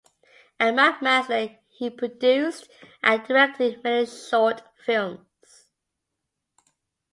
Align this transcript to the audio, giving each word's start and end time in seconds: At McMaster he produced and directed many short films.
At 0.59 0.73
McMaster 0.73 1.59
he 1.69 1.91
produced 1.91 2.67
and 3.03 3.23
directed 3.23 3.83
many 3.83 4.07
short 4.07 4.63
films. 4.83 5.67